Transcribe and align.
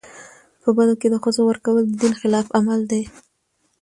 په 0.61 0.69
بدو 0.75 0.93
کي 1.01 1.07
د 1.09 1.15
ښځو 1.23 1.41
ورکول 1.45 1.83
د 1.87 1.91
دین 2.01 2.13
خلاف 2.21 2.47
عمل 2.57 2.81
دی. 2.91 3.03